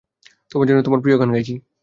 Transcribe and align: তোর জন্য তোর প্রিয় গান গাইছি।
তোর 0.51 0.63
জন্য 0.67 0.79
তোর 0.85 0.99
প্রিয় 1.03 1.17
গান 1.17 1.29
গাইছি। 1.31 1.53